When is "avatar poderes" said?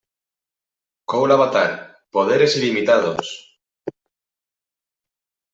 1.35-2.55